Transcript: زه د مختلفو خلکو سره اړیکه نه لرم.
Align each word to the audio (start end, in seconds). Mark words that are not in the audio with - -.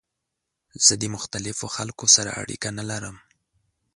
زه 0.85 0.93
د 1.01 1.03
مختلفو 1.15 1.65
خلکو 1.75 2.05
سره 2.15 2.29
اړیکه 2.41 2.69
نه 2.77 2.83
لرم. 2.89 3.15